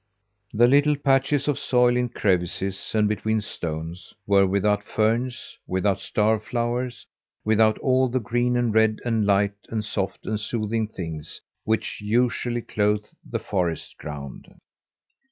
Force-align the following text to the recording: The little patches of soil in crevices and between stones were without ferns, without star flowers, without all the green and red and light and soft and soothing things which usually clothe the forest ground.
The 0.51 0.65
little 0.65 0.95
patches 0.95 1.47
of 1.47 1.59
soil 1.59 1.95
in 1.95 2.09
crevices 2.09 2.91
and 2.95 3.07
between 3.07 3.39
stones 3.39 4.15
were 4.25 4.47
without 4.47 4.83
ferns, 4.83 5.59
without 5.67 5.99
star 5.99 6.39
flowers, 6.39 7.05
without 7.45 7.77
all 7.77 8.09
the 8.09 8.19
green 8.19 8.57
and 8.57 8.73
red 8.73 8.99
and 9.05 9.27
light 9.27 9.53
and 9.69 9.85
soft 9.85 10.25
and 10.25 10.39
soothing 10.39 10.87
things 10.87 11.39
which 11.65 12.01
usually 12.01 12.63
clothe 12.63 13.05
the 13.23 13.37
forest 13.37 13.95
ground. 13.99 14.47